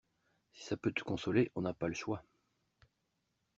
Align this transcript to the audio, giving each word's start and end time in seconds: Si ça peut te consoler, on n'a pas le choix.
Si 0.51 0.63
ça 0.65 0.77
peut 0.77 0.91
te 0.91 1.03
consoler, 1.03 1.51
on 1.53 1.61
n'a 1.61 1.75
pas 1.75 1.87
le 1.87 1.93
choix. 1.93 2.23